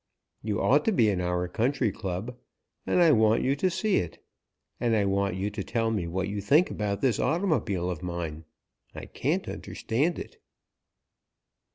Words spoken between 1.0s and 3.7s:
in our Country Club, and I want you to